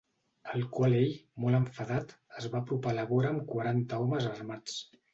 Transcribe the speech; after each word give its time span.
Al 0.53 0.63
qual 0.77 0.95
ell, 0.99 1.13
molt 1.43 1.59
enfadat, 1.59 2.17
es 2.41 2.49
va 2.57 2.65
apropar 2.65 2.97
a 2.97 3.01
la 3.03 3.07
vora 3.15 3.33
amb 3.37 3.49
quaranta 3.55 4.05
homes 4.07 4.31
armats. 4.37 4.85